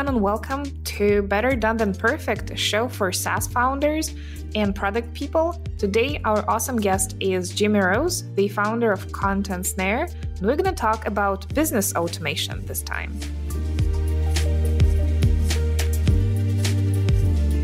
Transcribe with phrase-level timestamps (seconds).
[0.00, 4.14] everyone, and welcome to Better Done Than Perfect, a show for SaaS founders
[4.54, 5.62] and product people.
[5.76, 10.64] Today, our awesome guest is Jimmy Rose, the founder of Content Snare, and we're going
[10.64, 13.12] to talk about business automation this time.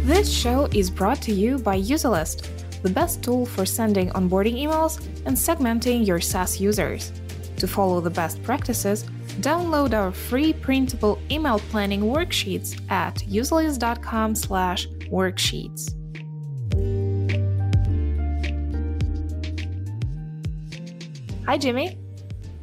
[0.04, 2.48] This show is brought to you by Userlist,
[2.82, 7.12] the best tool for sending onboarding emails and segmenting your SaaS users.
[7.56, 14.86] To follow the best practices, download our free printable email planning worksheets at userlist.com slash
[15.10, 15.92] worksheets.
[21.46, 21.96] Hi, Jimmy.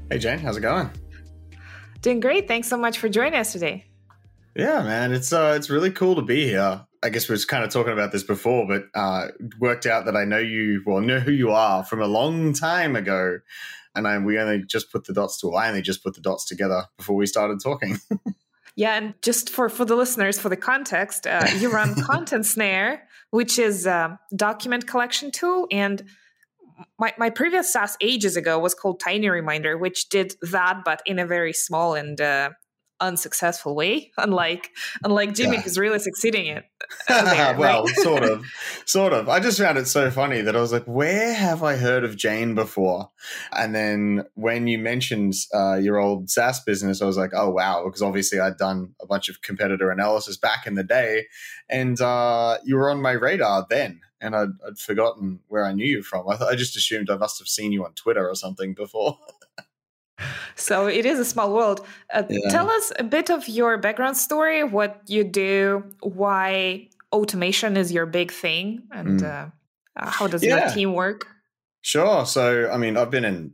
[0.09, 0.39] Hey, Jane.
[0.39, 0.89] How's it going?
[2.01, 2.49] Doing great.
[2.49, 3.85] Thanks so much for joining us today.
[4.55, 5.13] Yeah, man.
[5.13, 6.85] It's uh, it's really cool to be here.
[7.01, 9.27] I guess we are kind of talking about this before, but uh,
[9.59, 12.95] worked out that I know you, well, know who you are from a long time
[12.95, 13.39] ago
[13.95, 16.45] and I, we only just put the dots to I only just put the dots
[16.45, 17.99] together before we started talking.
[18.75, 23.03] yeah, and just for for the listeners, for the context, uh, you run Content Snare,
[23.31, 26.03] which is a document collection tool, and
[26.99, 31.19] my my previous SaaS ages ago was called Tiny Reminder, which did that, but in
[31.19, 32.51] a very small and uh,
[33.03, 34.71] unsuccessful way unlike
[35.03, 35.61] unlike jimmy yeah.
[35.61, 36.65] who's really succeeding it.
[37.07, 38.45] There, well sort of
[38.85, 39.27] sort of.
[39.27, 42.15] I just found it so funny that i was like where have i heard of
[42.15, 43.09] jane before?
[43.51, 47.83] And then when you mentioned uh, your old saas business i was like oh wow
[47.85, 51.27] because obviously i'd done a bunch of competitor analysis back in the day
[51.69, 55.85] and uh, you were on my radar then and I'd, I'd forgotten where i knew
[55.85, 56.27] you from.
[56.29, 59.17] I, th- I just assumed i must have seen you on twitter or something before
[60.55, 61.85] so it is a small world.
[62.13, 62.49] Uh, yeah.
[62.49, 68.05] Tell us a bit of your background story, what you do, why automation is your
[68.05, 69.23] big thing, and mm.
[69.23, 69.49] uh,
[69.95, 70.59] uh, how does yeah.
[70.59, 71.27] your team work?
[71.81, 72.25] Sure.
[72.25, 73.53] So, I mean, I've been in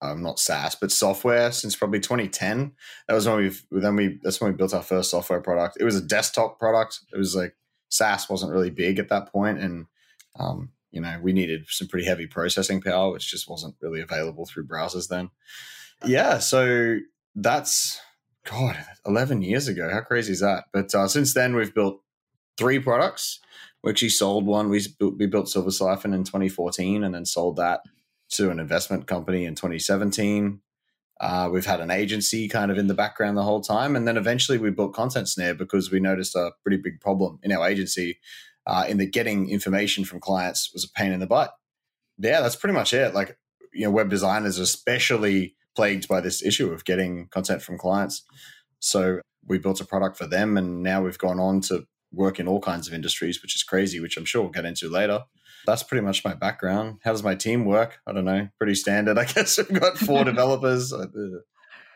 [0.00, 2.72] um, not SaaS, but software since probably 2010.
[3.06, 5.78] That was when we've then we that's when we built our first software product.
[5.80, 7.00] It was a desktop product.
[7.12, 7.56] It was like
[7.88, 9.86] SaaS wasn't really big at that point, and
[10.38, 14.46] um, you know we needed some pretty heavy processing power, which just wasn't really available
[14.46, 15.30] through browsers then.
[16.04, 16.98] Yeah, so
[17.34, 18.00] that's
[18.44, 18.76] God,
[19.06, 19.90] eleven years ago.
[19.90, 20.64] How crazy is that?
[20.72, 22.00] But uh, since then, we've built
[22.56, 23.40] three products.
[23.82, 24.68] We actually sold one.
[24.68, 27.80] We built, we built Silver Siphon in 2014, and then sold that
[28.30, 30.60] to an investment company in 2017.
[31.20, 34.16] Uh, we've had an agency kind of in the background the whole time, and then
[34.16, 38.18] eventually we built Content Snare because we noticed a pretty big problem in our agency
[38.66, 41.54] uh, in that getting information from clients was a pain in the butt.
[42.18, 43.14] Yeah, that's pretty much it.
[43.14, 43.36] Like
[43.72, 48.24] you know, web designers, especially plagued by this issue of getting content from clients.
[48.80, 52.48] So we built a product for them, and now we've gone on to work in
[52.48, 55.24] all kinds of industries, which is crazy, which I'm sure we'll get into later.
[55.66, 56.98] That's pretty much my background.
[57.04, 57.98] How does my team work?
[58.06, 58.48] I don't know.
[58.58, 59.58] Pretty standard, I guess.
[59.58, 60.92] We've got four developers.
[60.92, 61.06] Uh,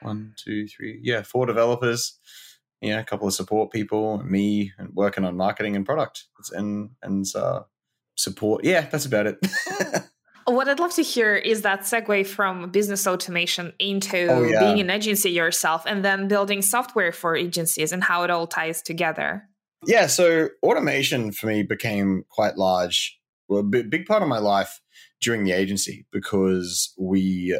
[0.03, 1.01] one, two, three.
[1.03, 2.19] Yeah, four developers.
[2.81, 6.91] Yeah, a couple of support people, me, and working on marketing and product it's, and
[7.03, 7.61] and uh,
[8.17, 8.65] support.
[8.65, 9.39] Yeah, that's about it.
[10.45, 14.61] What I'd love to hear is that segue from business automation into oh, yeah.
[14.61, 18.83] being an agency yourself and then building software for agencies and how it all ties
[18.83, 19.49] together.
[19.87, 24.81] Yeah, so automation for me became quite large, well, a big part of my life
[25.21, 27.59] during the agency because we,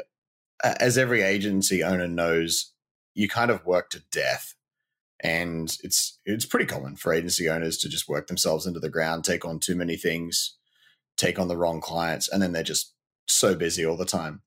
[0.63, 2.73] as every agency owner knows,
[3.15, 4.55] you kind of work to death.
[5.25, 9.25] And it's it's pretty common for agency owners to just work themselves into the ground,
[9.25, 10.57] take on too many things,
[11.17, 12.95] take on the wrong clients, and then they're just
[13.27, 14.43] so busy all the time.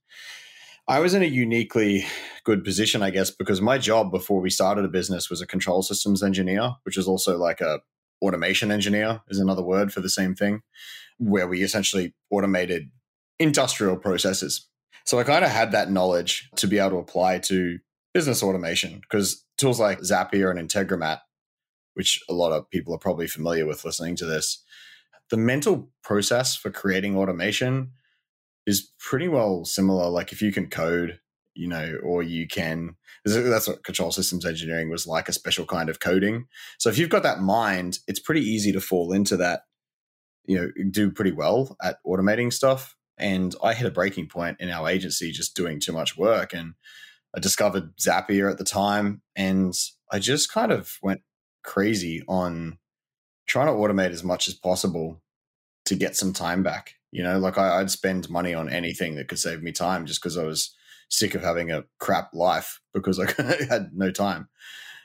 [0.87, 2.05] I was in a uniquely
[2.43, 5.81] good position, I guess, because my job before we started a business was a control
[5.81, 7.79] systems engineer, which is also like a
[8.21, 10.61] automation engineer is another word for the same thing,
[11.17, 12.91] where we essentially automated
[13.39, 14.67] industrial processes.
[15.05, 17.79] So I kind of had that knowledge to be able to apply to
[18.13, 21.19] business automation because tools like Zapier and Integromat,
[21.95, 24.63] which a lot of people are probably familiar with listening to this,
[25.29, 27.91] the mental process for creating automation
[28.65, 30.09] is pretty well similar.
[30.09, 31.19] Like if you can code,
[31.53, 35.89] you know, or you can, that's what control systems engineering was like a special kind
[35.89, 36.47] of coding.
[36.77, 39.61] So if you've got that mind, it's pretty easy to fall into that,
[40.45, 42.95] you know, do pretty well at automating stuff.
[43.17, 46.53] And I hit a breaking point in our agency just doing too much work.
[46.53, 46.73] And
[47.35, 49.21] I discovered Zapier at the time.
[49.35, 49.73] And
[50.11, 51.21] I just kind of went
[51.63, 52.77] crazy on
[53.47, 55.21] trying to automate as much as possible
[55.85, 56.95] to get some time back.
[57.11, 60.21] You know, like I, would spend money on anything that could save me time just
[60.21, 60.75] because I was
[61.09, 64.49] sick of having a crap life because I had no time.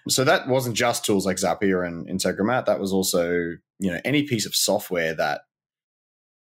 [0.09, 2.67] So that wasn't just tools like Zapier and Integromat.
[2.67, 3.31] That was also,
[3.79, 5.43] you know, any piece of software that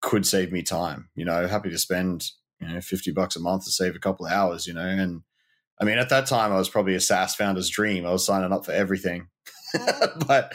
[0.02, 1.10] could save me time.
[1.16, 4.26] You know, happy to spend, you know, 50 bucks a month to save a couple
[4.26, 4.88] of hours, you know.
[4.88, 5.24] And
[5.82, 8.06] I mean, at that time, I was probably a SaaS founder's dream.
[8.06, 9.28] I was signing up for everything.
[10.28, 10.54] but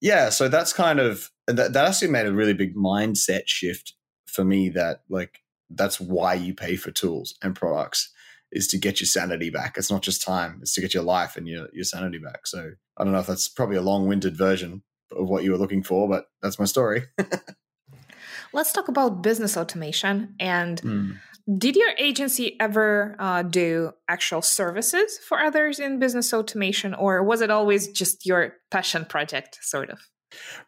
[0.00, 3.94] yeah, so that's kind of that, that actually made a really big mindset shift
[4.26, 5.40] for me that like
[5.70, 8.12] that's why you pay for tools and products
[8.52, 9.74] is to get your sanity back.
[9.76, 12.46] It's not just time, it's to get your life and your, your sanity back.
[12.46, 14.82] So I don't know if that's probably a long winded version
[15.12, 17.04] of what you were looking for, but that's my story.
[18.52, 20.34] Let's talk about business automation.
[20.40, 21.16] And mm.
[21.58, 27.40] Did your agency ever uh, do actual services for others in business automation, or was
[27.40, 30.00] it always just your passion project, sort of?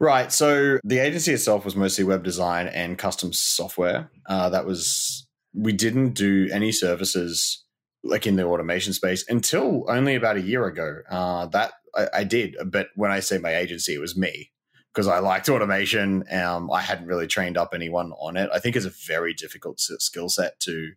[0.00, 0.32] Right.
[0.32, 4.10] So the agency itself was mostly web design and custom software.
[4.26, 7.64] Uh, that was, we didn't do any services
[8.02, 10.96] like in the automation space until only about a year ago.
[11.08, 12.56] Uh, that I, I, did.
[12.66, 14.50] But when I say my agency, it was me
[14.92, 16.24] because I liked automation.
[16.30, 18.50] Um, I hadn't really trained up anyone on it.
[18.52, 20.92] I think it's a very difficult skill set to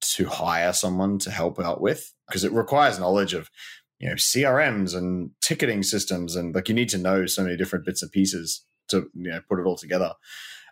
[0.00, 3.50] to hire someone to help out with because it requires knowledge of
[3.98, 7.84] you know crms and ticketing systems and like you need to know so many different
[7.84, 10.12] bits and pieces to you know put it all together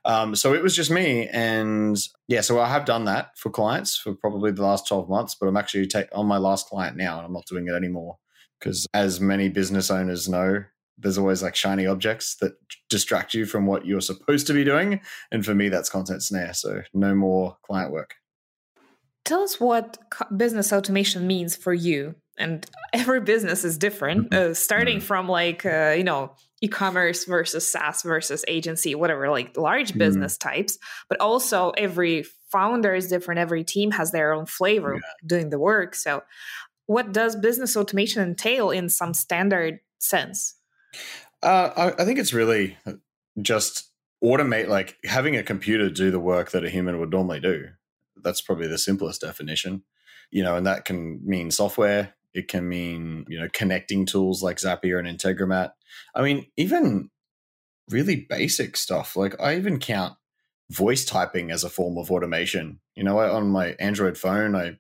[0.07, 1.97] um, so it was just me and
[2.29, 5.47] yeah so i have done that for clients for probably the last 12 months but
[5.47, 8.19] i'm actually take on my last client now and i'm not doing it anymore
[8.61, 10.65] because as many business owners know
[10.99, 12.53] there's always like shiny objects that
[12.89, 15.01] distract you from what you're supposed to be doing
[15.31, 18.15] and for me that's content snare so no more client work
[19.25, 19.99] tell us what
[20.37, 24.51] business automation means for you and every business is different mm-hmm.
[24.51, 25.07] uh, starting mm-hmm.
[25.07, 29.99] from like uh, you know e-commerce versus saas versus agency whatever like large mm-hmm.
[29.99, 35.01] business types but also every founder is different every team has their own flavor yeah.
[35.27, 36.23] doing the work so
[36.87, 40.55] what does business automation entail in some standard sense
[41.43, 42.77] uh, I, I think it's really
[43.41, 43.91] just
[44.23, 47.69] automate like having a computer do the work that a human would normally do
[48.23, 49.83] that's probably the simplest definition
[50.31, 54.57] you know and that can mean software it can mean, you know, connecting tools like
[54.57, 55.73] Zapier and Integromat.
[56.15, 57.11] I mean, even
[57.89, 59.17] really basic stuff.
[59.17, 60.17] Like I even count
[60.69, 62.81] voice typing as a form of automation.
[62.97, 64.79] You know, on my Android phone, I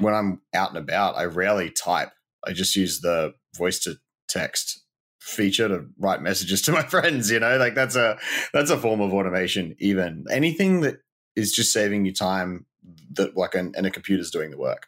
[0.00, 2.10] when I'm out and about, I rarely type.
[2.44, 3.96] I just use the voice to
[4.28, 4.83] text
[5.24, 7.56] feature to write messages to my friends, you know?
[7.56, 8.18] Like that's a
[8.52, 10.24] that's a form of automation even.
[10.30, 10.98] Anything that
[11.34, 12.66] is just saving you time
[13.14, 14.86] that like an, and a computer's doing the work.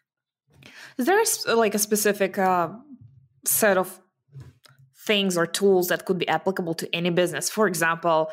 [0.98, 2.68] Is there a, like a specific uh,
[3.44, 4.00] set of
[5.06, 7.48] things or tools that could be applicable to any business?
[7.48, 8.30] For example,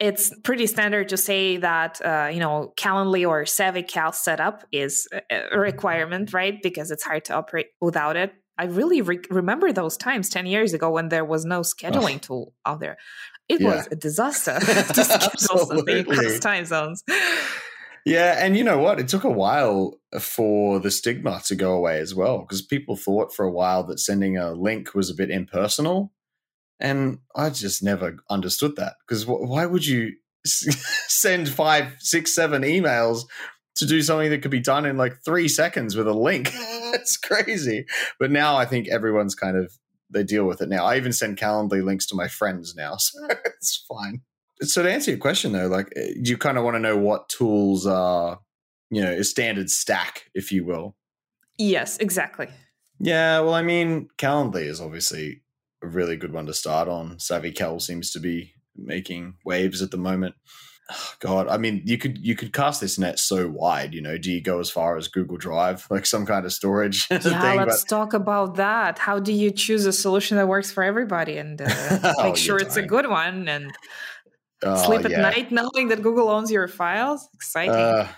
[0.00, 5.58] it's pretty standard to say that uh, you know Calendly or SavvyCal setup is a
[5.58, 6.60] requirement, right?
[6.62, 8.32] Because it's hard to operate without it.
[8.58, 12.18] I really re- remember those times ten years ago when there was no scheduling oh.
[12.18, 12.96] tool out there.
[13.48, 13.76] It yeah.
[13.76, 17.02] was a disaster to schedule something across time zones.
[18.04, 19.00] Yeah, and you know what?
[19.00, 23.34] It took a while for the stigma to go away as well because people thought
[23.34, 26.12] for a while that sending a link was a bit impersonal.
[26.80, 30.12] And I just never understood that because why would you
[30.44, 33.22] send five, six, seven emails
[33.76, 36.50] to do something that could be done in like three seconds with a link?
[36.94, 37.86] it's crazy.
[38.18, 39.72] But now I think everyone's kind of
[40.10, 40.84] they deal with it now.
[40.84, 44.22] I even send Calendly links to my friends now, so it's fine.
[44.60, 47.28] So to answer your question though, like eh, you kind of want to know what
[47.28, 48.38] tools are,
[48.90, 50.96] you know, a standard stack, if you will.
[51.58, 52.48] Yes, exactly.
[53.00, 55.42] Yeah, well, I mean, Calendly is obviously
[55.82, 57.18] a really good one to start on.
[57.18, 60.36] Savvy Cal seems to be making waves at the moment.
[60.90, 63.94] Oh, God, I mean, you could you could cast this net so wide.
[63.94, 67.06] You know, do you go as far as Google Drive, like some kind of storage?
[67.10, 67.58] Yeah, thing?
[67.58, 68.98] let's but, talk about that.
[68.98, 71.68] How do you choose a solution that works for everybody and uh,
[72.18, 73.48] oh, make sure it's a good one?
[73.48, 73.72] And
[74.64, 75.20] Oh, Sleep at yeah.
[75.20, 77.28] night knowing that Google owns your files.
[77.34, 77.74] Exciting.
[77.74, 78.08] Uh,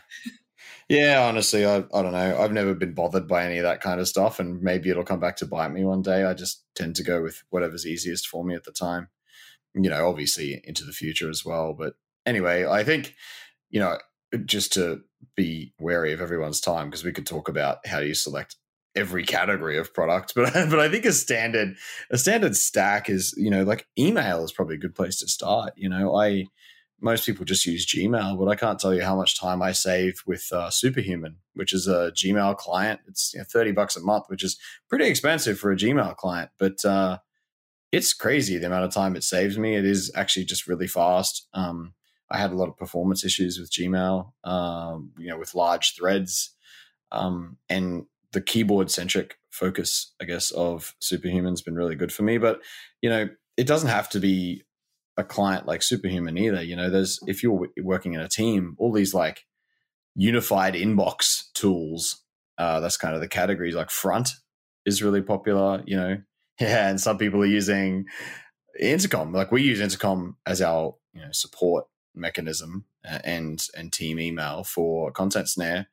[0.88, 2.38] yeah, honestly, I, I don't know.
[2.40, 5.18] I've never been bothered by any of that kind of stuff, and maybe it'll come
[5.18, 6.24] back to bite me one day.
[6.24, 9.08] I just tend to go with whatever's easiest for me at the time.
[9.74, 11.74] You know, obviously into the future as well.
[11.74, 11.94] But
[12.26, 13.14] anyway, I think,
[13.70, 13.98] you know,
[14.44, 15.00] just to
[15.36, 18.56] be wary of everyone's time, because we could talk about how do you select
[18.94, 21.76] every category of product but but i think a standard
[22.10, 25.74] a standard stack is you know like email is probably a good place to start
[25.76, 26.16] you know?
[26.16, 26.46] I
[27.02, 30.22] most people just use gmail but i can't tell you how much time i save
[30.26, 33.00] with uh, superhuman which is a gmail client.
[33.06, 36.48] It's you know, 30 bucks a month which is pretty expensive for a gmail client
[36.58, 37.18] but uh,
[37.92, 39.74] it's crazy the amount of time it saves me.
[39.74, 41.94] It is actually just really fast um,
[42.30, 46.54] i had a lot of performance issues with gmail um, you know with large threads
[47.12, 52.38] um, and the keyboard centric focus, I guess, of Superhuman's been really good for me.
[52.38, 52.60] But
[53.00, 54.64] you know, it doesn't have to be
[55.16, 56.62] a client like Superhuman either.
[56.62, 59.44] You know, there's if you're working in a team, all these like
[60.14, 62.22] unified inbox tools.
[62.58, 63.74] Uh, that's kind of the categories.
[63.74, 64.30] Like Front
[64.84, 65.82] is really popular.
[65.86, 66.16] You know,
[66.60, 68.06] Yeah, and some people are using
[68.78, 69.32] intercom.
[69.32, 74.64] Like we use intercom as our you know support mechanism uh, and and team email
[74.64, 75.88] for content snare.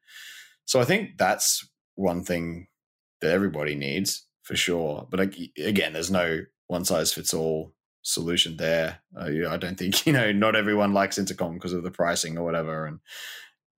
[0.65, 2.67] So I think that's one thing
[3.21, 5.07] that everybody needs for sure.
[5.09, 8.99] But again, there's no one size fits all solution there.
[9.17, 12.43] Uh, I don't think you know not everyone likes intercom because of the pricing or
[12.43, 12.99] whatever, and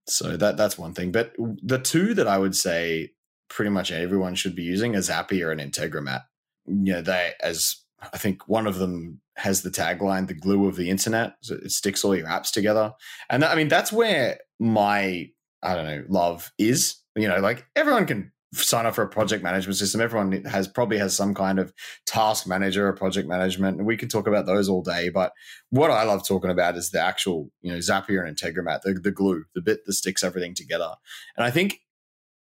[0.06, 1.12] so that that's one thing.
[1.12, 3.12] But the two that I would say
[3.48, 6.22] pretty much everyone should be using is Zapier and Integromat.
[6.66, 7.76] You know, they as
[8.12, 11.70] I think one of them has the tagline "the glue of the internet." So it
[11.70, 12.92] sticks all your apps together,
[13.30, 15.28] and that, I mean that's where my
[15.62, 16.96] I don't know love is.
[17.14, 20.00] You know, like everyone can sign up for a project management system.
[20.00, 21.72] Everyone has probably has some kind of
[22.06, 25.08] task manager or project management, and we can talk about those all day.
[25.08, 25.32] But
[25.70, 29.10] what I love talking about is the actual, you know, Zapier and Integromat, the, the
[29.10, 30.90] glue, the bit that sticks everything together.
[31.36, 31.80] And I think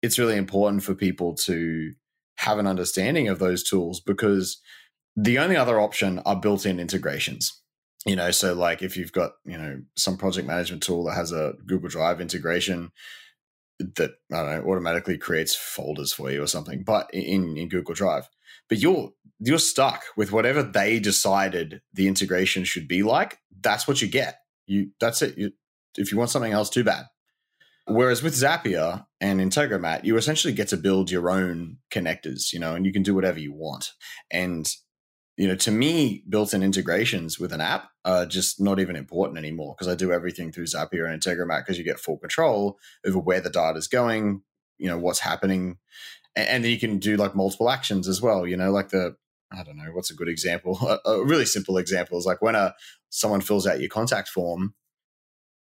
[0.02, 1.94] it's really important for people to
[2.38, 4.62] have an understanding of those tools because
[5.16, 7.62] the only other option are built-in integrations
[8.06, 11.32] you know so like if you've got you know some project management tool that has
[11.32, 12.92] a google drive integration
[13.80, 17.94] that I don't know automatically creates folders for you or something, but in in Google
[17.94, 18.30] Drive.
[18.70, 23.40] But you're you're stuck with whatever they decided the integration should be like.
[23.62, 24.40] That's what you get.
[24.66, 25.38] You that's it.
[25.38, 25.52] You,
[25.98, 27.06] if you want something else, too bad.
[27.88, 32.74] Whereas with Zapier and Integromat, you essentially get to build your own connectors, you know,
[32.74, 33.92] and you can do whatever you want.
[34.32, 34.68] And
[35.38, 39.76] you know, to me, built-in integrations with an app are just not even important anymore
[39.78, 43.42] because I do everything through Zapier and Integromat because you get full control over where
[43.42, 44.44] the data is going,
[44.78, 45.78] you know, what's happening,
[46.36, 48.48] and, and then you can do like multiple actions as well.
[48.48, 49.18] You know, like the
[49.52, 50.80] I don't know what's a good example.
[51.06, 52.74] A, a really simple example is like when a
[53.10, 54.74] someone fills out your contact form.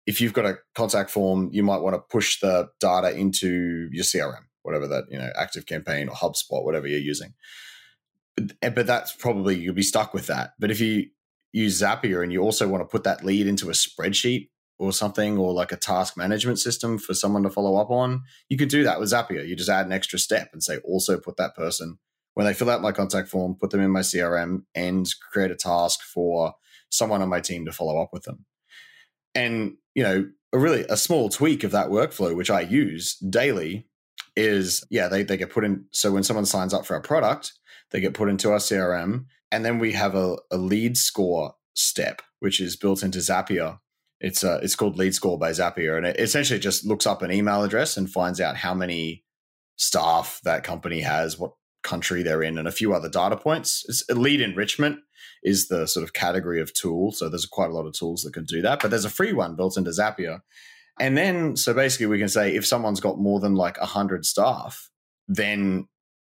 [0.07, 4.03] If you've got a contact form, you might want to push the data into your
[4.03, 7.35] CRM, whatever that you know, Active Campaign or HubSpot, whatever you're using
[8.61, 10.53] but that's probably you'll be stuck with that.
[10.59, 11.07] But if you
[11.51, 15.37] use Zapier and you also want to put that lead into a spreadsheet or something
[15.37, 18.83] or like a task management system for someone to follow up on, you can do
[18.83, 19.47] that with Zapier.
[19.47, 21.97] You just add an extra step and say also put that person
[22.33, 25.55] when they fill out my contact form, put them in my CRM and create a
[25.55, 26.53] task for
[26.89, 28.45] someone on my team to follow up with them.
[29.35, 33.87] And, you know, a really a small tweak of that workflow, which I use daily,
[34.35, 35.85] is yeah, they, they get put in.
[35.91, 37.53] So when someone signs up for our product,
[37.91, 39.25] they get put into our CRM.
[39.51, 43.79] And then we have a, a lead score step, which is built into Zapier.
[44.21, 47.31] It's uh, it's called Lead Score by Zapier, and it essentially just looks up an
[47.31, 49.23] email address and finds out how many
[49.77, 51.53] staff that company has, what
[51.83, 53.85] country they're in, and a few other data points.
[53.87, 54.99] It's, lead enrichment
[55.41, 57.13] is the sort of category of tool.
[57.13, 59.31] So there's quite a lot of tools that can do that, but there's a free
[59.31, 60.41] one built into Zapier.
[60.99, 64.89] And then, so basically, we can say if someone's got more than like 100 staff,
[65.29, 65.87] then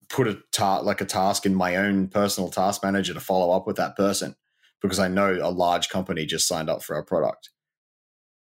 [0.09, 3.67] put a ta- like a task in my own personal task manager to follow up
[3.67, 4.35] with that person
[4.81, 7.49] because I know a large company just signed up for our product.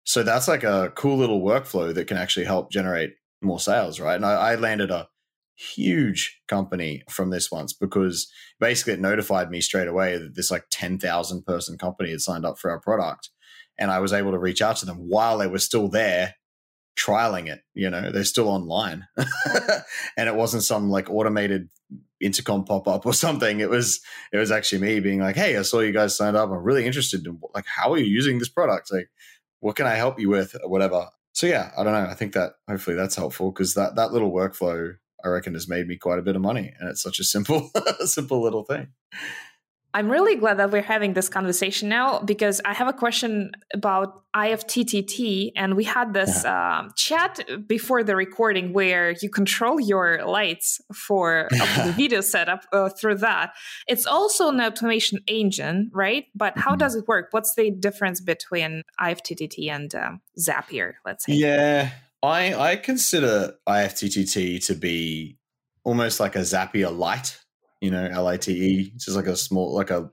[0.05, 4.17] So that's like a cool little workflow that can actually help generate more sales, right?
[4.17, 5.09] And I, I landed a
[5.55, 10.65] huge company from this once because basically it notified me straight away that this like
[10.71, 13.31] 10,000 person company had signed up for our product.
[13.79, 16.35] And I was able to reach out to them while they were still there
[16.97, 17.63] trialing it.
[17.75, 19.07] You know, they're still online,
[20.17, 21.69] and it wasn't some like automated
[22.21, 23.61] intercom pop up or something.
[23.61, 24.01] It was
[24.33, 26.51] it was actually me being like, "Hey, I saw you guys signed up.
[26.51, 28.93] I'm really interested in like how are you using this product?
[28.93, 29.11] Like,
[29.61, 30.57] what can I help you with?
[30.63, 32.11] Or whatever." So yeah, I don't know.
[32.11, 34.95] I think that hopefully that's helpful because that that little workflow
[35.25, 37.71] I reckon has made me quite a bit of money, and it's such a simple
[38.05, 38.89] simple little thing.
[39.95, 44.25] I'm really glad that we're having this conversation now because I have a question about
[44.35, 45.53] IFTTT.
[45.55, 51.49] And we had this uh, chat before the recording where you control your lights for
[51.51, 53.53] the video setup uh, through that.
[53.87, 56.25] It's also an automation engine, right?
[56.35, 56.79] But how mm-hmm.
[56.79, 57.29] does it work?
[57.33, 61.35] What's the difference between IFTTT and um, Zapier, let's say?
[61.35, 61.91] Yeah,
[62.23, 65.37] I, I consider IFTTT to be
[65.85, 67.39] almost like a Zapier light
[67.83, 68.93] you know, L I T E.
[68.95, 70.09] It's just like a small, like a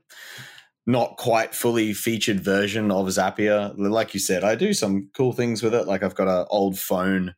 [0.86, 3.72] not quite fully featured version of Zapier.
[3.78, 5.86] Like you said, I do some cool things with it.
[5.86, 7.36] Like I've got an old phone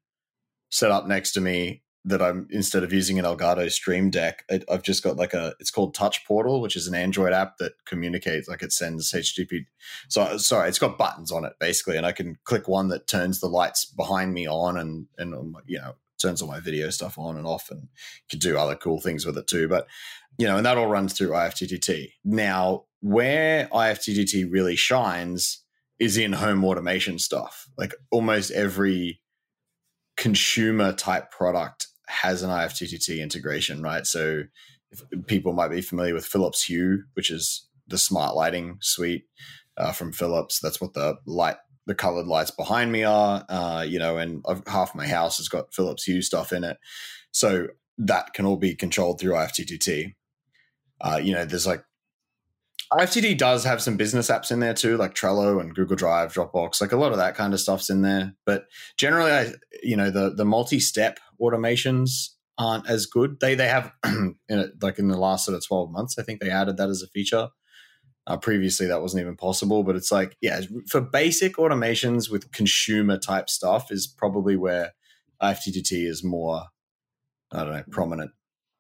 [0.71, 4.83] set up next to me that I'm instead of using an Elgato Stream Deck, I've
[4.83, 5.55] just got like a.
[5.61, 9.67] It's called Touch Portal, which is an Android app that communicates, like it sends HTTP.
[10.09, 13.39] So sorry, it's got buttons on it basically, and I can click one that turns
[13.41, 17.37] the lights behind me on, and and you know turns all my video stuff on
[17.37, 17.89] and off, and
[18.31, 19.69] can do other cool things with it too.
[19.69, 19.87] But
[20.39, 22.13] you know, and that all runs through IFTTT.
[22.25, 25.63] Now, where IFTTT really shines
[25.99, 27.69] is in home automation stuff.
[27.77, 29.21] Like almost every
[30.17, 34.07] consumer type product has an IFTTT integration, right?
[34.07, 34.45] So
[35.27, 39.25] people might be familiar with Philips Hue, which is the smart lighting suite
[39.77, 40.61] uh, from Philips.
[40.61, 43.45] That's what the light, the colored lights behind me are.
[43.49, 46.79] Uh, you know, and half my house has got Philips Hue stuff in it,
[47.33, 50.15] so that can all be controlled through IFTTT.
[51.01, 51.85] Uh, you know, there's like
[52.93, 56.81] IFTTT does have some business apps in there too, like Trello and Google Drive, Dropbox,
[56.81, 58.35] like a lot of that kind of stuff's in there.
[58.45, 58.67] But
[58.99, 63.41] generally, I, you know, the the multi-step automations aren't as good.
[63.41, 66.41] They they have in it, like in the last sort of twelve months, I think
[66.41, 67.49] they added that as a feature.
[68.27, 69.83] Uh, previously, that wasn't even possible.
[69.83, 74.93] But it's like, yeah, for basic automations with consumer type stuff is probably where
[75.43, 76.67] IFTTT is more,
[77.51, 78.31] I don't know, prominent.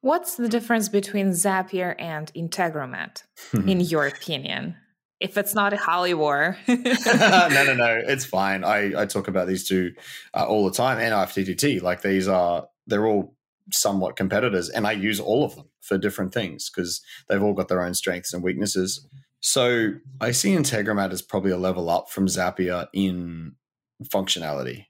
[0.01, 3.23] What's the difference between Zapier and Integromat,
[3.67, 4.77] in your opinion?
[5.21, 6.57] If it's not a Holly war.
[6.69, 8.03] no, no, no.
[8.07, 8.65] It's fine.
[8.65, 9.93] I, I talk about these two
[10.35, 11.83] uh, all the time and IFTTT.
[11.83, 13.37] Like these are, they're all
[13.71, 17.69] somewhat competitors, and I use all of them for different things because they've all got
[17.69, 19.07] their own strengths and weaknesses.
[19.43, 23.57] So I see Integromat as probably a level up from Zapier in
[24.05, 24.87] functionality.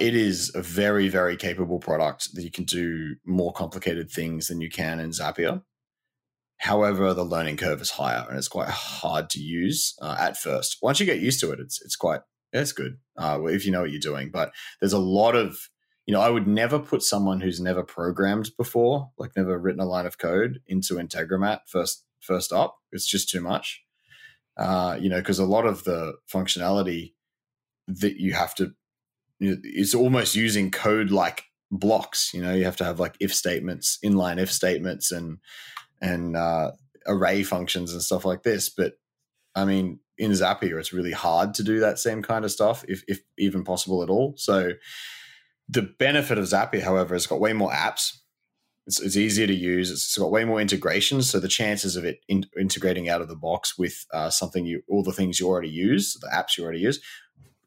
[0.00, 4.62] It is a very, very capable product that you can do more complicated things than
[4.62, 5.62] you can in Zapier.
[6.56, 10.78] However, the learning curve is higher and it's quite hard to use uh, at first.
[10.80, 12.20] Once you get used to it, it's it's quite
[12.52, 14.30] it's good uh, if you know what you're doing.
[14.30, 15.68] But there's a lot of
[16.06, 19.86] you know, I would never put someone who's never programmed before, like never written a
[19.86, 22.78] line of code, into Integromat first first up.
[22.92, 23.82] It's just too much.
[24.56, 27.14] Uh, you know, because a lot of the functionality
[27.88, 28.72] that you have to,
[29.38, 32.32] you know, it's almost using code like blocks.
[32.34, 35.38] You know, you have to have like if statements, inline if statements, and
[36.00, 36.72] and uh,
[37.06, 38.68] array functions and stuff like this.
[38.68, 38.94] But
[39.54, 43.02] I mean, in Zapier, it's really hard to do that same kind of stuff, if
[43.08, 44.34] if even possible at all.
[44.36, 44.72] So
[45.68, 48.18] the benefit of Zapier, however, has got way more apps.
[48.86, 49.90] It's, it's easier to use.
[49.90, 53.36] it's got way more integrations, so the chances of it in, integrating out of the
[53.36, 56.80] box with uh, something you, all the things you already use, the apps you already
[56.80, 57.00] use,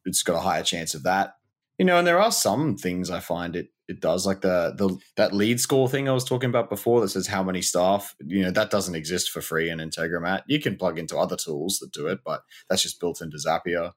[0.06, 1.36] it's got a higher chance of that.
[1.78, 4.98] You know, and there are some things I find it it does like the the
[5.16, 8.16] that lead score thing I was talking about before that says how many staff.
[8.26, 10.42] You know, that doesn't exist for free in Integromat.
[10.48, 13.92] You can plug into other tools that do it, but that's just built into Zapier.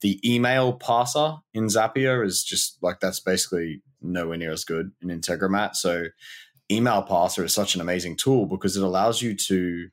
[0.00, 5.08] The email parser in Zapier is just like that's basically nowhere near as good in
[5.08, 5.74] Integromat.
[5.74, 6.06] So
[6.74, 9.88] email parser is such an amazing tool because it allows you to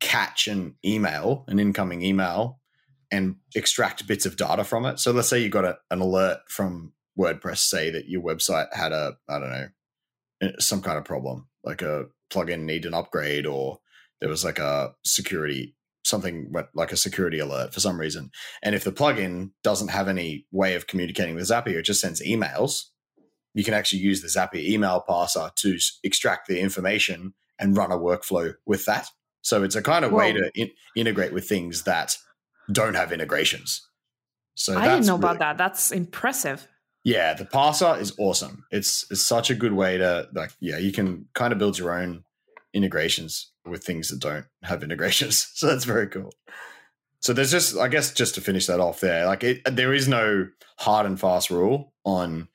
[0.00, 2.60] catch an email, an incoming email,
[3.10, 4.98] and extract bits of data from it.
[4.98, 8.92] So let's say you got a, an alert from WordPress, say that your website had
[8.92, 9.68] a, I don't know,
[10.42, 13.78] eh, some kind of problem, like a plugin need an upgrade, or
[14.20, 18.30] there was like a security something like a security alert for some reason.
[18.62, 22.22] And if the plugin doesn't have any way of communicating with Zapier, it just sends
[22.22, 22.84] emails.
[23.54, 27.98] You can actually use the Zapier email parser to extract the information and run a
[27.98, 29.08] workflow with that.
[29.42, 30.18] So it's a kind of Whoa.
[30.18, 32.16] way to in- integrate with things that
[32.70, 33.86] don't have integrations.
[34.54, 35.58] So I didn't know really, about that.
[35.58, 36.66] That's impressive.
[37.04, 38.64] Yeah, the parser is awesome.
[38.70, 41.92] It's it's such a good way to like yeah, you can kind of build your
[41.92, 42.24] own
[42.72, 45.50] integrations with things that don't have integrations.
[45.54, 46.32] So that's very cool.
[47.20, 50.08] So there's just, I guess, just to finish that off there, like it, there is
[50.08, 52.48] no hard and fast rule on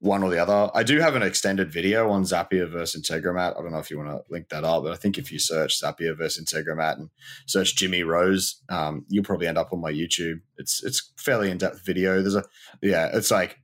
[0.00, 0.70] one or the other.
[0.74, 3.58] I do have an extended video on Zapier versus Integromat.
[3.58, 5.38] I don't know if you want to link that up, but I think if you
[5.38, 7.10] search Zapier versus Integromat and
[7.46, 10.40] search Jimmy Rose, um, you'll probably end up on my YouTube.
[10.56, 12.20] It's it's fairly in depth video.
[12.20, 12.44] There's a
[12.80, 13.58] yeah, it's like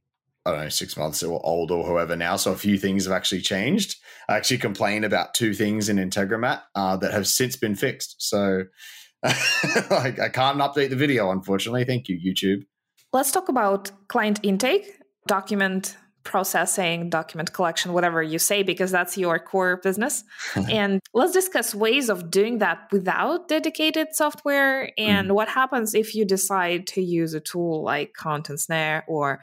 [0.44, 2.36] I don't know, six months or old or however now.
[2.36, 3.96] So a few things have actually changed.
[4.28, 8.16] I actually complained about two things in Integromat uh, that have since been fixed.
[8.18, 8.64] So
[9.22, 11.84] I can't update the video, unfortunately.
[11.84, 12.64] Thank you, YouTube.
[13.12, 19.38] Let's talk about client intake, document processing, document collection, whatever you say, because that's your
[19.38, 20.24] core business.
[20.70, 25.34] and let's discuss ways of doing that without dedicated software and mm.
[25.34, 29.40] what happens if you decide to use a tool like Content Snare or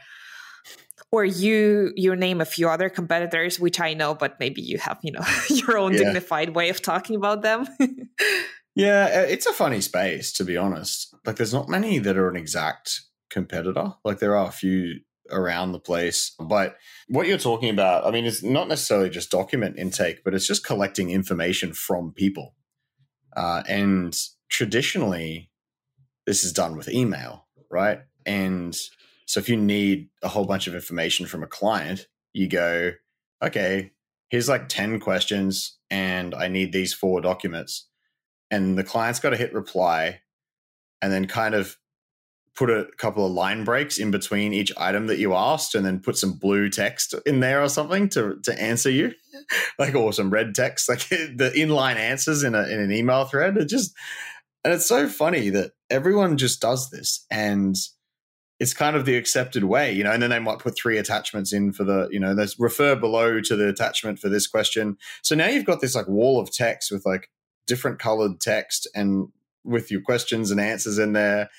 [1.11, 4.97] or you you name a few other competitors which i know but maybe you have
[5.03, 5.99] you know your own yeah.
[5.99, 7.67] dignified way of talking about them
[8.75, 12.37] yeah it's a funny space to be honest like there's not many that are an
[12.37, 18.05] exact competitor like there are a few around the place but what you're talking about
[18.05, 22.55] i mean it's not necessarily just document intake but it's just collecting information from people
[23.37, 24.17] uh, and
[24.49, 25.49] traditionally
[26.25, 28.77] this is done with email right and
[29.31, 32.91] so if you need a whole bunch of information from a client, you go,
[33.41, 33.93] okay,
[34.27, 37.87] here's like 10 questions and I need these four documents.
[38.49, 40.19] And the client's got to hit reply
[41.01, 41.77] and then kind of
[42.55, 45.99] put a couple of line breaks in between each item that you asked and then
[45.99, 49.13] put some blue text in there or something to, to answer you.
[49.79, 53.57] like or some red text, like the inline answers in a in an email thread.
[53.57, 53.95] It just
[54.63, 57.75] and it's so funny that everyone just does this and
[58.59, 61.51] it's kind of the accepted way, you know, and then they might put three attachments
[61.51, 64.97] in for the, you know, there's refer below to the attachment for this question.
[65.23, 67.31] So now you've got this like wall of text with like
[67.65, 69.29] different colored text and
[69.63, 71.49] with your questions and answers in there.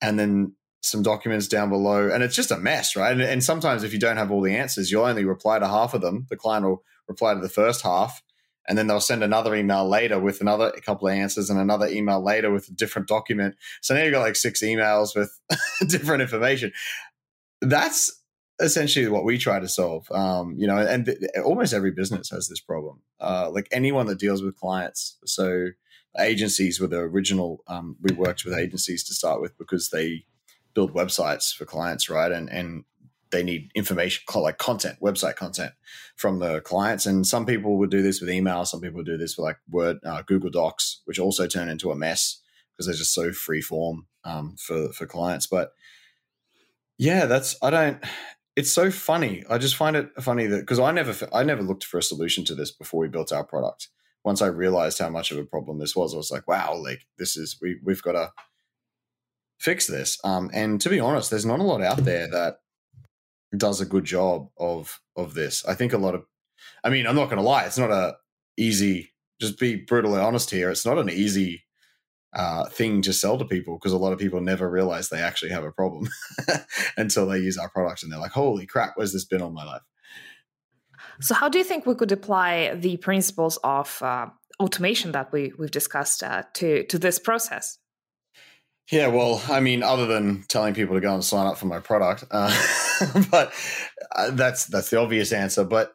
[0.00, 3.12] And then some documents down below, and it's just a mess, right?
[3.12, 5.92] And, and, sometimes if you don't have all the answers, you'll only reply to half
[5.94, 6.26] of them.
[6.30, 8.22] The client will reply to the first half,
[8.68, 12.22] and then they'll send another email later with another couple of answers, and another email
[12.22, 13.56] later with a different document.
[13.80, 15.36] So now you've got like six emails with
[15.88, 16.72] different information.
[17.60, 18.22] That's
[18.60, 20.10] essentially what we try to solve.
[20.12, 23.02] Um, you know, and th- almost every business has this problem.
[23.20, 25.70] Uh, like anyone that deals with clients, so
[26.18, 27.62] agencies were the original.
[27.66, 30.24] Um, we worked with agencies to start with because they
[30.74, 32.32] build websites for clients, right?
[32.32, 32.84] And and
[33.30, 35.72] they need information like content, website content
[36.16, 37.06] from the clients.
[37.06, 38.64] And some people would do this with email.
[38.64, 41.96] Some people do this with like Word, uh, Google Docs, which also turn into a
[41.96, 42.40] mess
[42.72, 45.46] because they're just so free form um, for for clients.
[45.46, 45.72] But
[46.96, 48.04] yeah, that's I don't.
[48.56, 49.44] It's so funny.
[49.48, 52.44] I just find it funny that because I never I never looked for a solution
[52.46, 53.88] to this before we built our product.
[54.28, 57.06] Once I realized how much of a problem this was, I was like, wow, like
[57.16, 58.30] this is we we've got to
[59.58, 60.18] fix this.
[60.22, 62.58] Um, and to be honest, there's not a lot out there that
[63.56, 65.64] does a good job of of this.
[65.64, 66.26] I think a lot of,
[66.84, 68.18] I mean, I'm not going to lie, it's not a
[68.58, 69.14] easy.
[69.40, 70.68] Just be brutally honest here.
[70.68, 71.64] It's not an easy
[72.34, 75.52] uh, thing to sell to people because a lot of people never realize they actually
[75.52, 76.06] have a problem
[76.98, 79.64] until they use our product and they're like, "Holy crap, where's this been all my
[79.64, 79.87] life?"
[81.20, 84.26] So, how do you think we could apply the principles of uh,
[84.60, 87.78] automation that we we've discussed uh, to to this process?
[88.90, 91.78] Yeah, well, I mean, other than telling people to go and sign up for my
[91.78, 92.50] product, uh,
[93.30, 93.52] but
[94.16, 95.64] uh, that's that's the obvious answer.
[95.64, 95.94] But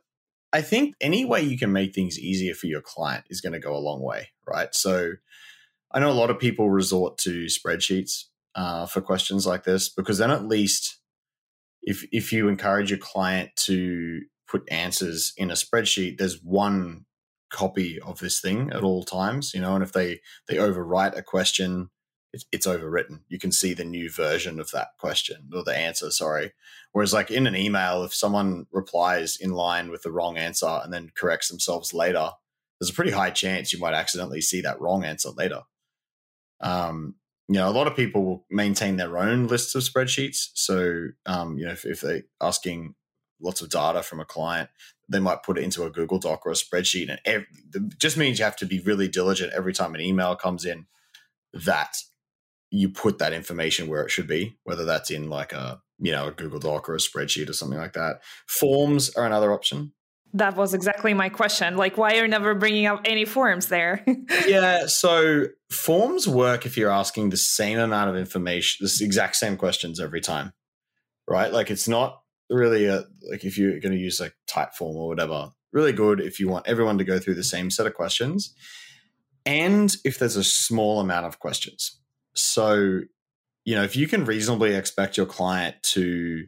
[0.51, 3.59] I think any way you can make things easier for your client is going to
[3.59, 4.73] go a long way, right?
[4.75, 5.13] So
[5.91, 10.19] I know a lot of people resort to spreadsheets uh, for questions like this because
[10.19, 10.99] then at least
[11.81, 17.05] if if you encourage your client to put answers in a spreadsheet, there's one
[17.49, 19.75] copy of this thing at all times, you know.
[19.75, 21.89] And if they they overwrite a question
[22.33, 23.21] it's, it's overwritten.
[23.29, 26.51] You can see the new version of that question or the answer, sorry.
[26.91, 30.91] Whereas, like in an email, if someone replies in line with the wrong answer and
[30.91, 32.31] then corrects themselves later,
[32.79, 35.61] there's a pretty high chance you might accidentally see that wrong answer later.
[36.59, 37.15] Um,
[37.47, 40.49] you know, a lot of people will maintain their own lists of spreadsheets.
[40.55, 42.95] So, um, you know, if, if they're asking
[43.43, 44.69] lots of data from a client,
[45.09, 47.09] they might put it into a Google Doc or a spreadsheet.
[47.09, 47.47] And every,
[47.97, 50.85] just means you have to be really diligent every time an email comes in
[51.53, 51.97] that
[52.71, 56.27] you put that information where it should be, whether that's in like a you know
[56.27, 58.21] a Google Doc or a spreadsheet or something like that.
[58.47, 59.93] Forms are another option.
[60.35, 61.77] That was exactly my question.
[61.77, 64.03] Like, why are you never bringing up any forms there?
[64.47, 69.57] yeah, so forms work if you're asking the same amount of information, the exact same
[69.57, 70.53] questions every time,
[71.27, 71.53] right?
[71.53, 72.22] Like, it's not
[72.53, 75.49] really a like if you're going to use like Typeform or whatever.
[75.71, 78.53] Really good if you want everyone to go through the same set of questions,
[79.45, 81.99] and if there's a small amount of questions.
[82.35, 83.01] So,
[83.65, 86.45] you know, if you can reasonably expect your client to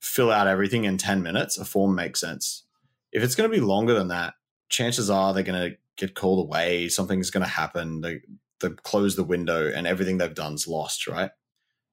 [0.00, 2.64] fill out everything in 10 minutes, a form makes sense.
[3.12, 4.34] If it's going to be longer than that,
[4.68, 8.20] chances are they're going to get called away, something's going to happen, they,
[8.60, 11.30] they close the window, and everything they've done's lost, right?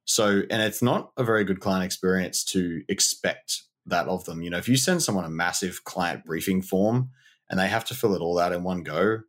[0.08, 4.42] So, and it's not a very good client experience to expect that of them.
[4.42, 7.10] You know, if you send someone a massive client briefing form
[7.50, 9.20] and they have to fill it all out in one go,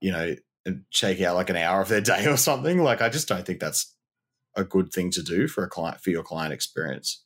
[0.00, 2.78] you know, and take out like an hour of their day or something.
[2.82, 3.94] Like I just don't think that's
[4.56, 7.22] a good thing to do for a client for your client experience.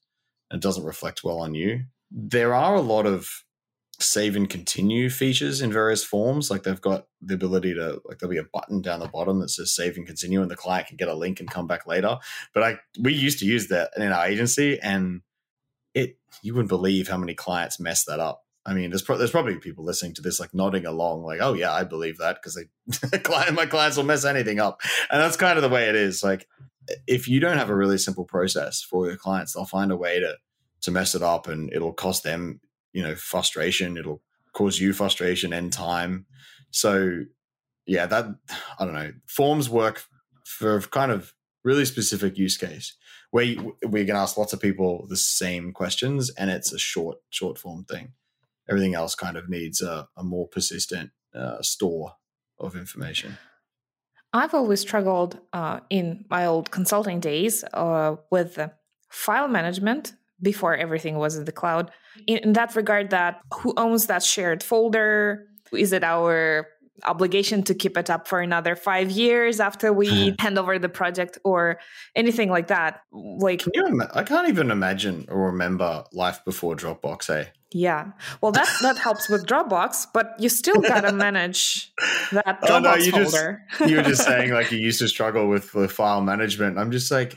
[0.50, 1.84] It doesn't reflect well on you.
[2.10, 3.28] There are a lot of
[3.98, 6.50] save and continue features in various forms.
[6.50, 9.48] Like they've got the ability to like there'll be a button down the bottom that
[9.48, 12.18] says save and continue, and the client can get a link and come back later.
[12.54, 15.22] But I we used to use that in our agency, and
[15.94, 18.42] it you wouldn't believe how many clients mess that up.
[18.66, 21.54] I mean, there's pro- there's probably people listening to this like nodding along, like, "Oh
[21.54, 22.54] yeah, I believe that," because
[23.10, 24.80] they client my clients will mess anything up,
[25.10, 26.24] and that's kind of the way it is.
[26.24, 26.48] Like,
[27.06, 30.18] if you don't have a really simple process for your clients, they'll find a way
[30.18, 30.36] to
[30.82, 32.60] to mess it up, and it'll cost them,
[32.92, 33.96] you know, frustration.
[33.96, 34.22] It'll
[34.52, 36.26] cause you frustration and time.
[36.70, 37.24] So,
[37.86, 38.26] yeah, that
[38.78, 39.12] I don't know.
[39.26, 40.04] Forms work
[40.44, 41.32] for kind of
[41.64, 42.94] really specific use case
[43.30, 47.58] where we can ask lots of people the same questions, and it's a short short
[47.58, 48.12] form thing
[48.68, 52.14] everything else kind of needs a, a more persistent uh, store
[52.58, 53.38] of information.
[54.32, 58.58] I've always struggled uh, in my old consulting days uh, with
[59.08, 61.90] file management before everything was in the cloud.
[62.26, 65.46] In, in that regard, that who owns that shared folder?
[65.72, 66.66] Is it our
[67.04, 71.38] obligation to keep it up for another five years after we hand over the project
[71.44, 71.78] or
[72.14, 77.28] anything like that like Can ima- I can't even imagine or remember life before Dropbox,
[77.28, 77.44] eh?
[77.72, 81.92] yeah well that that helps with dropbox but you still gotta manage
[82.32, 85.08] that dropbox Oh, no, you just- folder you were just saying like you used to
[85.08, 86.78] struggle with the file management.
[86.78, 87.36] I'm just like,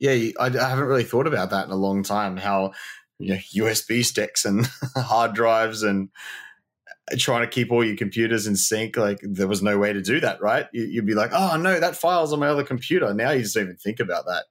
[0.00, 2.36] yeah, I, I haven't really thought about that in a long time.
[2.36, 2.72] How
[3.20, 6.08] you know, USB sticks and hard drives and
[7.18, 8.96] trying to keep all your computers in sync.
[8.96, 10.66] Like there was no way to do that, right?
[10.72, 13.12] You, you'd be like, oh no, that file's on my other computer.
[13.12, 14.44] Now you just even think about that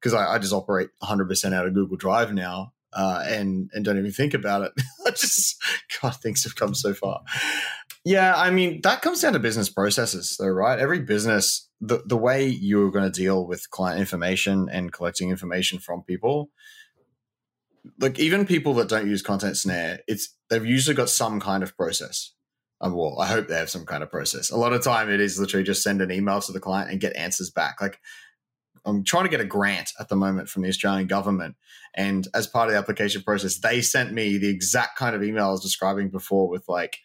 [0.00, 2.72] because I, I just operate 100 percent out of Google Drive now.
[2.92, 4.72] Uh, and and don't even think about it.
[5.06, 5.62] I just
[6.00, 7.20] God, things have come so far.
[8.04, 10.78] Yeah, I mean that comes down to business processes, though, right?
[10.78, 15.78] Every business, the the way you're going to deal with client information and collecting information
[15.78, 16.50] from people,
[18.00, 21.76] like even people that don't use Content Snare, it's they've usually got some kind of
[21.76, 22.32] process.
[22.80, 24.50] Um, well, I hope they have some kind of process.
[24.50, 27.00] A lot of time, it is literally just send an email to the client and
[27.00, 27.80] get answers back.
[27.80, 27.98] Like
[28.84, 31.56] I'm trying to get a grant at the moment from the Australian government,
[31.94, 35.48] and as part of the application process, they sent me the exact kind of email
[35.48, 36.98] I was describing before with like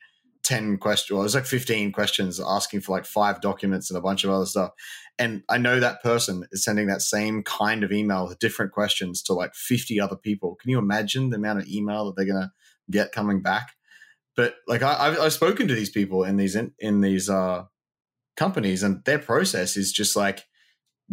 [0.43, 4.01] 10 questions, well, it was like 15 questions asking for like five documents and a
[4.01, 4.71] bunch of other stuff.
[5.19, 9.21] And I know that person is sending that same kind of email with different questions
[9.23, 10.55] to like 50 other people.
[10.55, 12.51] Can you imagine the amount of email that they're going to
[12.89, 13.71] get coming back?
[14.35, 17.65] But like I, I've, I've spoken to these people in these in, in these uh,
[18.37, 20.45] companies, and their process is just like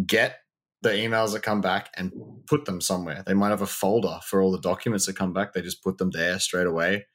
[0.07, 0.39] get
[0.83, 2.13] the emails that come back and
[2.47, 3.25] put them somewhere.
[3.27, 5.53] They might have a folder for all the documents that come back.
[5.53, 7.07] They just put them there straight away,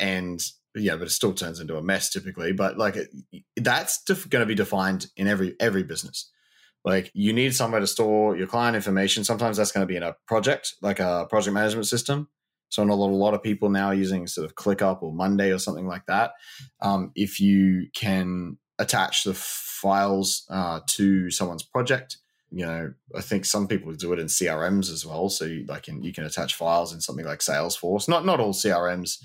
[0.00, 0.40] and
[0.74, 2.52] yeah, but it still turns into a mess typically.
[2.52, 3.08] But like it,
[3.56, 6.30] that's def- going to be defined in every every business.
[6.84, 9.24] Like you need somewhere to store your client information.
[9.24, 12.28] Sometimes that's going to be in a project, like a project management system.
[12.68, 15.52] So a lot, a lot of people now are using sort of ClickUp or Monday
[15.52, 16.32] or something like that.
[16.80, 22.18] Um, if you can attach the files uh, to someone's project,
[22.50, 25.28] you know, I think some people do it in CRMs as well.
[25.28, 28.08] So you, like, in, you can attach files in something like Salesforce.
[28.08, 29.18] Not not all CRMs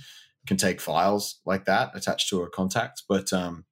[0.47, 3.03] can take files like that attached to a contact.
[3.07, 3.65] But um,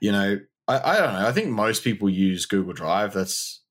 [0.00, 1.26] you know, I, I don't know.
[1.26, 3.14] I think most people use Google Drive.
[3.14, 3.62] That's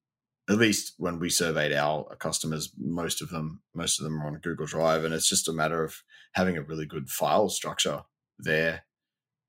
[0.50, 4.40] at least when we surveyed our customers, most of them, most of them are on
[4.40, 8.02] Google Drive, and it's just a matter of having a really good file structure
[8.38, 8.84] there,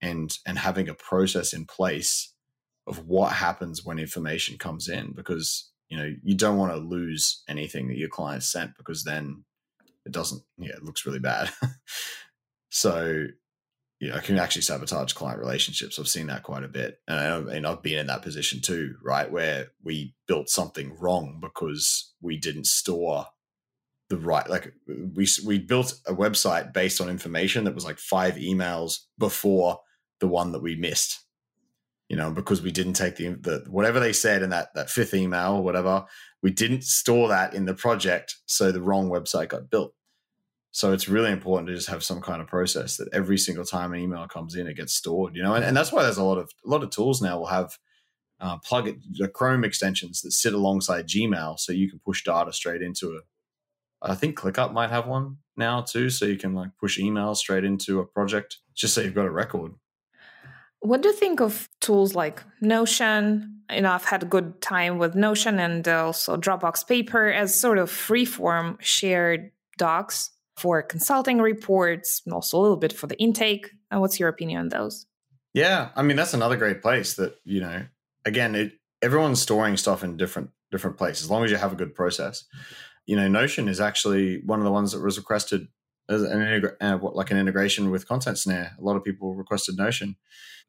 [0.00, 2.32] and and having a process in place
[2.86, 7.42] of what happens when information comes in, because you know you don't want to lose
[7.48, 9.44] anything that your client sent, because then
[10.06, 10.42] it doesn't.
[10.58, 11.50] Yeah, it looks really bad.
[12.72, 13.26] so
[14.02, 15.96] you know, can actually sabotage client relationships.
[15.96, 16.98] I've seen that quite a bit.
[17.06, 19.30] And I mean, I've been in that position too, right?
[19.30, 23.26] Where we built something wrong because we didn't store
[24.08, 28.34] the right, like we, we built a website based on information that was like five
[28.34, 29.78] emails before
[30.18, 31.20] the one that we missed,
[32.08, 35.14] you know, because we didn't take the, the whatever they said in that, that fifth
[35.14, 36.04] email or whatever,
[36.42, 38.34] we didn't store that in the project.
[38.46, 39.94] So the wrong website got built.
[40.74, 43.92] So it's really important to just have some kind of process that every single time
[43.92, 45.36] an email comes in, it gets stored.
[45.36, 47.38] You know, and, and that's why there's a lot of a lot of tools now
[47.38, 47.78] will have
[48.40, 52.52] uh, plug it, the Chrome extensions that sit alongside Gmail, so you can push data
[52.52, 53.22] straight into it.
[54.00, 57.64] I think ClickUp might have one now too, so you can like push email straight
[57.64, 59.72] into a project, just so you've got a record.
[60.80, 63.60] What do you think of tools like Notion?
[63.70, 67.78] You know, I've had a good time with Notion and also Dropbox Paper as sort
[67.78, 70.30] of freeform shared docs
[70.62, 73.68] for consulting reports and also a little bit for the intake.
[73.90, 75.06] And what's your opinion on those?
[75.54, 77.84] Yeah, I mean that's another great place that you know.
[78.24, 81.24] Again, it, everyone's storing stuff in different different places.
[81.24, 82.44] As long as you have a good process,
[83.06, 85.66] you know, Notion is actually one of the ones that was requested
[86.08, 88.76] as an integra- uh, like an integration with Content Snare.
[88.78, 90.16] A lot of people requested Notion.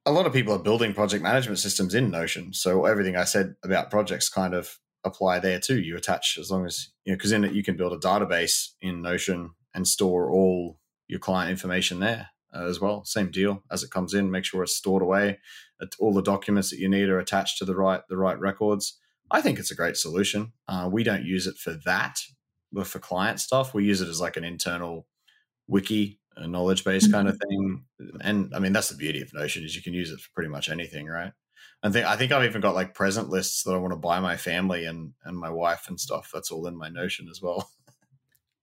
[0.08, 3.54] A lot of people are building project management systems in Notion, so everything I said
[3.64, 5.80] about projects kind of apply there too.
[5.80, 8.70] You attach as long as you know because in it you can build a database
[8.82, 13.04] in Notion and store all your client information there uh, as well.
[13.06, 14.32] Same deal as it comes in.
[14.32, 15.40] Make sure it's stored away.
[16.00, 19.00] All the documents that you need are attached to the right the right records.
[19.30, 20.54] I think it's a great solution.
[20.68, 22.20] Uh, we don't use it for that,
[22.72, 25.08] but for client stuff, we use it as like an internal
[25.68, 27.14] wiki, a knowledge base mm-hmm.
[27.14, 27.84] kind of thing.
[28.22, 30.50] And I mean, that's the beauty of Notion is you can use it for pretty
[30.50, 31.34] much anything, right?
[31.82, 34.20] I think I think I've even got like present lists that I want to buy
[34.22, 36.32] my family and and my wife and stuff.
[36.34, 37.70] That's all in my Notion as well.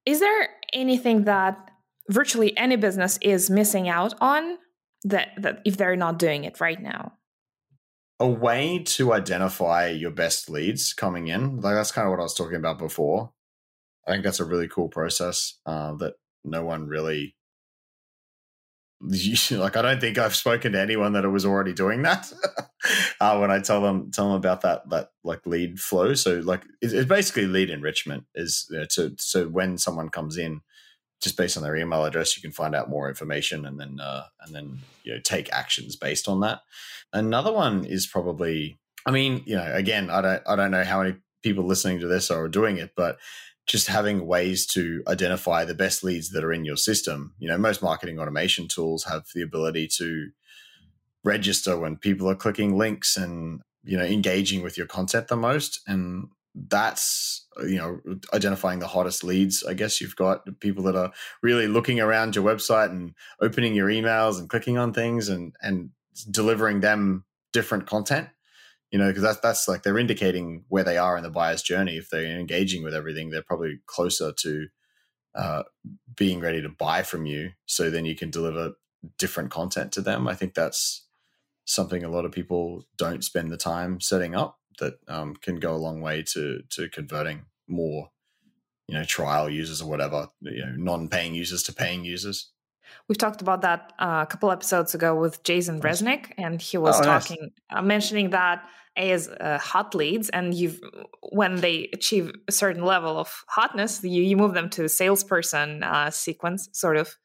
[0.07, 1.71] Is there anything that
[2.09, 4.59] virtually any business is missing out on
[5.05, 7.13] that, that if they're not doing it right now?
[8.19, 12.25] A way to identify your best leads coming in, like that's kind of what I
[12.25, 13.33] was talking about before.
[14.07, 17.37] I think that's a really cool process uh, that no one really
[19.51, 22.31] like I don't think I've spoken to anyone that was already doing that.
[23.21, 26.65] uh, when I tell them tell them about that that like lead flow, so like
[26.83, 30.61] it's, it's basically lead enrichment is you know, to so when someone comes in,
[31.23, 34.25] just based on their email address, you can find out more information and then uh,
[34.43, 36.61] and then you know take actions based on that.
[37.13, 41.03] Another one is probably, I mean, you know, again, I don't I don't know how
[41.03, 43.19] many people listening to this are doing it, but
[43.71, 47.33] just having ways to identify the best leads that are in your system.
[47.39, 50.31] You know, most marketing automation tools have the ability to
[51.23, 55.83] register when people are clicking links and, you know, engaging with your content the most.
[55.87, 58.01] And that's, you know,
[58.35, 59.63] identifying the hottest leads.
[59.63, 63.89] I guess you've got people that are really looking around your website and opening your
[63.89, 65.91] emails and clicking on things and, and
[66.29, 68.31] delivering them different content
[68.91, 71.97] you know, because that's that's like they're indicating where they are in the buyer's journey.
[71.97, 74.67] If they're engaging with everything, they're probably closer to
[75.35, 75.63] uh,
[76.17, 77.51] being ready to buy from you.
[77.67, 78.73] So then you can deliver
[79.19, 80.27] different content to them.
[80.27, 81.07] I think that's
[81.65, 85.75] something a lot of people don't spend the time setting up that um, can go
[85.75, 88.11] a long way to to converting more,
[88.89, 92.50] you know, trial users or whatever, you know, non-paying users to paying users.
[93.09, 97.01] We've talked about that uh, a couple episodes ago with Jason Resnick, and he was
[97.01, 97.79] oh, talking, nice.
[97.79, 98.63] uh, mentioning that
[98.97, 100.81] as uh, hot leads, and you've
[101.31, 106.11] when they achieve a certain level of hotness, you, you move them to salesperson uh,
[106.11, 107.17] sequence, sort of.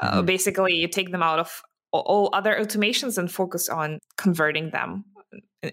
[0.00, 0.26] Uh, mm-hmm.
[0.26, 5.04] Basically, you take them out of all other automations and focus on converting them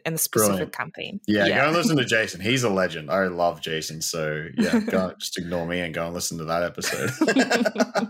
[0.06, 0.73] in a specific Brilliant.
[0.73, 1.19] campaign.
[1.27, 2.41] Yeah, yeah, go and listen to Jason.
[2.41, 3.12] He's a legend.
[3.12, 4.01] I love Jason.
[4.01, 7.12] So yeah, go, just ignore me and go and listen to that episode.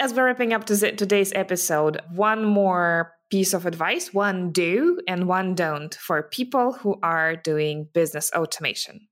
[0.00, 5.54] As we're wrapping up today's episode, one more piece of advice one do and one
[5.54, 9.08] don't for people who are doing business automation.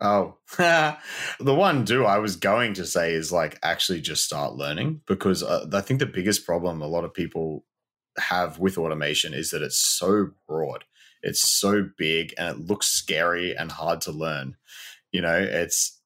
[0.00, 0.96] Oh, the
[1.40, 5.66] one do I was going to say is like actually just start learning because uh,
[5.72, 7.64] I think the biggest problem a lot of people
[8.18, 10.84] have with automation is that it's so broad,
[11.22, 14.56] it's so big, and it looks scary and hard to learn.
[15.10, 16.00] You know, it's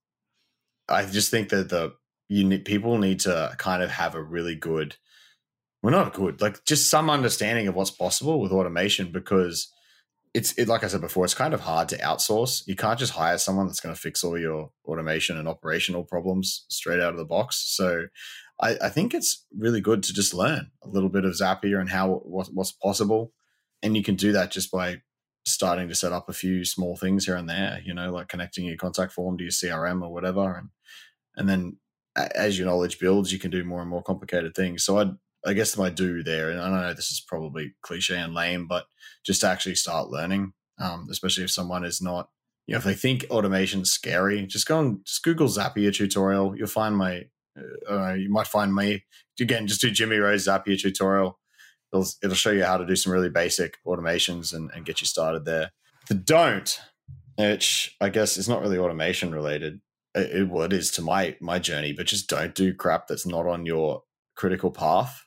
[0.89, 1.95] I just think that the
[2.29, 4.97] you need people need to kind of have a really good
[5.83, 9.73] well not good like just some understanding of what's possible with automation because
[10.35, 12.67] it's it, like i said before it's kind of hard to outsource.
[12.67, 16.67] You can't just hire someone that's going to fix all your automation and operational problems
[16.69, 17.57] straight out of the box.
[17.57, 18.07] So
[18.61, 21.89] I, I, think it's really good to just learn a little bit of Zapier and
[21.89, 23.33] how what, what's possible.
[23.83, 25.01] And you can do that just by
[25.47, 28.67] starting to set up a few small things here and there you know like connecting
[28.67, 30.69] your contact form to your crm or whatever and
[31.37, 31.79] and then
[32.17, 34.85] as your knowledge builds, you can do more and more complicated things.
[34.85, 35.11] So I,
[35.47, 38.67] I guess my do there, and I don't know this is probably cliche and lame,
[38.67, 38.87] but
[39.25, 42.29] just to actually start learning, um, especially if someone is not,
[42.67, 46.57] you know, if they think automation's scary, just go and just Google Zapier tutorial.
[46.57, 47.27] You'll find my,
[47.89, 49.05] uh, you might find me
[49.41, 49.67] again.
[49.67, 51.39] Just do Jimmy Rose Zapier tutorial.
[51.93, 55.07] It'll, it'll show you how to do some really basic automations and, and get you
[55.07, 55.71] started there.
[56.09, 56.81] The don't,
[57.39, 59.81] which I guess is not really automation related,
[60.15, 63.47] it, well, it is to my my journey, but just don't do crap that's not
[63.47, 64.03] on your
[64.37, 65.25] critical path.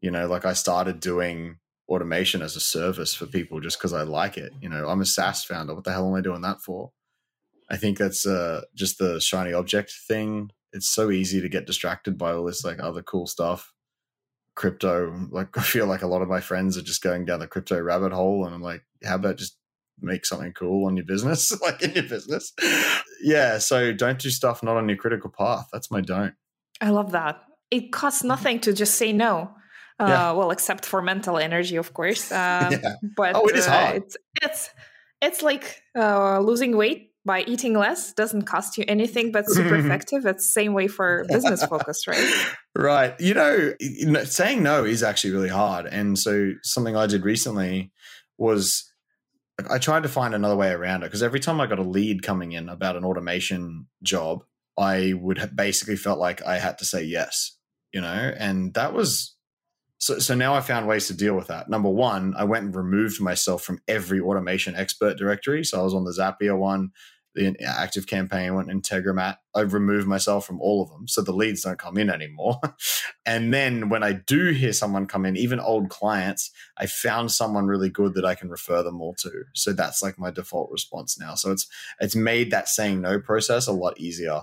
[0.00, 4.02] You know, like I started doing automation as a service for people just because I
[4.02, 4.52] like it.
[4.60, 5.74] You know, I'm a SaaS founder.
[5.74, 6.92] What the hell am I doing that for?
[7.68, 10.50] I think that's uh, just the shiny object thing.
[10.72, 13.72] It's so easy to get distracted by all this like other cool stuff.
[14.54, 17.46] Crypto, like I feel like a lot of my friends are just going down the
[17.46, 19.56] crypto rabbit hole, and I'm like, how about just
[20.02, 22.52] make something cool on your business, like in your business.
[23.22, 23.58] Yeah.
[23.58, 25.68] So don't do stuff not on your critical path.
[25.72, 26.34] That's my don't.
[26.80, 27.42] I love that.
[27.70, 29.54] It costs nothing to just say no.
[29.98, 30.32] Uh, yeah.
[30.32, 32.32] Well, except for mental energy, of course.
[32.40, 32.94] Um, yeah.
[33.16, 33.96] But oh, it is hard.
[33.96, 34.70] Uh, it's it's
[35.20, 40.24] it's like uh, losing weight by eating less doesn't cost you anything, but super effective.
[40.24, 42.54] It's the same way for business focus, right?
[42.74, 43.20] Right.
[43.20, 43.74] You know,
[44.24, 45.86] saying no is actually really hard.
[45.86, 47.92] And so something I did recently
[48.38, 48.89] was
[49.68, 52.22] I tried to find another way around it because every time I got a lead
[52.22, 54.44] coming in about an automation job,
[54.78, 57.56] I would basically felt like I had to say yes,
[57.92, 59.36] you know, and that was
[59.98, 60.18] so.
[60.18, 61.68] So now I found ways to deal with that.
[61.68, 65.64] Number one, I went and removed myself from every automation expert directory.
[65.64, 66.90] So I was on the Zapier one,
[67.34, 69.36] the ActiveCampaign went Integromat.
[69.54, 71.06] I've removed myself from all of them.
[71.06, 72.60] So the leads don't come in anymore.
[73.26, 77.66] and then when I do hear someone come in, even old clients, I found someone
[77.66, 79.44] really good that I can refer them all to.
[79.54, 81.34] So that's like my default response now.
[81.34, 81.66] So it's
[82.00, 84.42] it's made that saying no process a lot easier.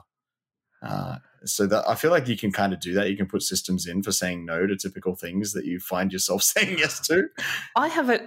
[0.82, 3.10] Uh, so that I feel like you can kind of do that.
[3.10, 6.44] You can put systems in for saying no to typical things that you find yourself
[6.44, 7.28] saying yes to.
[7.76, 8.22] I have a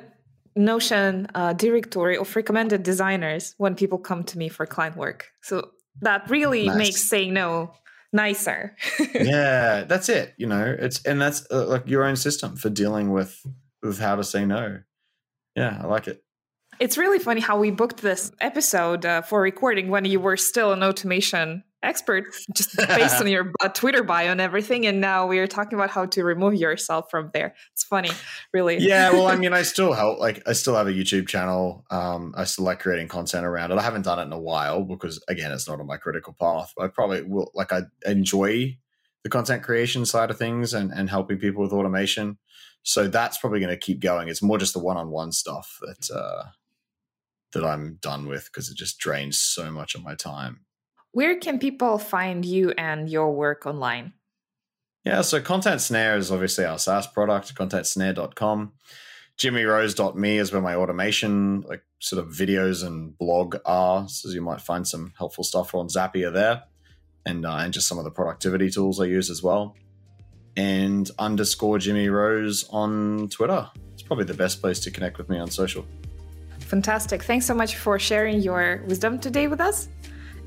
[0.57, 5.28] Notion uh, directory of recommended designers when people come to me for client work.
[5.42, 5.70] So
[6.01, 6.76] that really nice.
[6.76, 7.72] makes saying no
[8.12, 8.76] nicer.
[9.14, 10.34] yeah, that's it.
[10.36, 13.46] You know, it's and that's uh, like your own system for dealing with
[13.82, 14.80] with how to say no.
[15.55, 16.22] Yeah, I like it.
[16.78, 20.72] It's really funny how we booked this episode uh, for recording when you were still
[20.72, 24.87] an automation expert, just based on your uh, Twitter bio and everything.
[24.87, 27.55] And now we are talking about how to remove yourself from there.
[27.72, 28.11] It's funny,
[28.53, 28.78] really.
[28.78, 30.18] Yeah, well, I mean, I still help.
[30.18, 31.85] Like, I still have a YouTube channel.
[31.91, 33.78] Um, I still like creating content around it.
[33.78, 36.72] I haven't done it in a while because, again, it's not on my critical path.
[36.78, 37.51] I probably will.
[37.55, 38.78] Like, I enjoy
[39.22, 42.39] the content creation side of things and and helping people with automation.
[42.83, 44.28] So that's probably going to keep going.
[44.28, 46.45] It's more just the one-on-one stuff that uh,
[47.53, 50.61] that I'm done with because it just drains so much of my time.
[51.12, 54.12] Where can people find you and your work online?
[55.04, 58.72] Yeah, so Content Snare is obviously our SaaS product, contentsnare.com.
[59.36, 64.06] JimmyRose.me is where my automation, like sort of videos and blog are.
[64.08, 66.64] So you might find some helpful stuff on Zapier there
[67.26, 69.74] and, uh, and just some of the productivity tools I use as well.
[70.56, 73.68] And underscore Jimmy Rose on Twitter.
[73.94, 75.86] It's probably the best place to connect with me on social.
[76.61, 77.22] Fantastic.
[77.22, 79.88] Thanks so much for sharing your wisdom today with us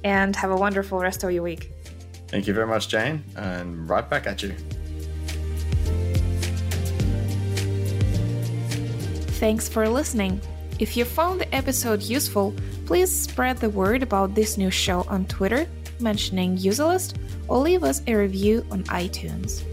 [0.03, 1.71] and have a wonderful rest of your week.
[2.27, 4.55] Thank you very much, Jane, and right back at you.
[9.39, 10.41] Thanks for listening.
[10.79, 15.25] If you found the episode useful, please spread the word about this new show on
[15.25, 15.67] Twitter,
[15.99, 19.63] mentioning Userlist, or leave us a review on iTunes.